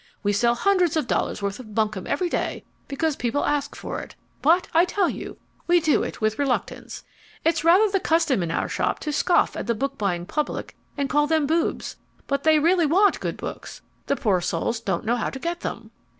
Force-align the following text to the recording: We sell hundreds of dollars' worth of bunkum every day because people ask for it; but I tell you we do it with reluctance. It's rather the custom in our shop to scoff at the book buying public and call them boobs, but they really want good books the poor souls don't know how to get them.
We 0.23 0.33
sell 0.33 0.55
hundreds 0.55 0.97
of 0.97 1.05
dollars' 1.05 1.43
worth 1.43 1.59
of 1.59 1.75
bunkum 1.75 2.07
every 2.07 2.27
day 2.27 2.63
because 2.87 3.15
people 3.15 3.45
ask 3.45 3.75
for 3.75 3.99
it; 3.99 4.15
but 4.41 4.67
I 4.73 4.83
tell 4.83 5.07
you 5.07 5.37
we 5.67 5.79
do 5.79 6.01
it 6.01 6.19
with 6.19 6.39
reluctance. 6.39 7.03
It's 7.45 7.63
rather 7.63 7.87
the 7.87 7.99
custom 7.99 8.41
in 8.41 8.49
our 8.49 8.67
shop 8.67 8.97
to 9.01 9.13
scoff 9.13 9.55
at 9.55 9.67
the 9.67 9.75
book 9.75 9.99
buying 9.99 10.25
public 10.25 10.75
and 10.97 11.07
call 11.07 11.27
them 11.27 11.45
boobs, 11.45 11.97
but 12.25 12.41
they 12.41 12.57
really 12.57 12.87
want 12.87 13.19
good 13.19 13.37
books 13.37 13.83
the 14.07 14.15
poor 14.15 14.41
souls 14.41 14.79
don't 14.79 15.05
know 15.05 15.17
how 15.17 15.29
to 15.29 15.37
get 15.37 15.59
them. 15.59 15.91